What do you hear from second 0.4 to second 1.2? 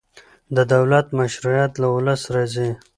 د دولت